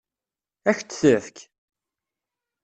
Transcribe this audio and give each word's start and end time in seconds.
Ad 0.69 0.73
k-t-tefk? 0.77 1.37